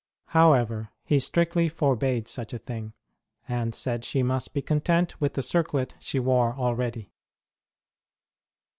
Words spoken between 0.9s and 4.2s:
he strictly forbade such a thing, and said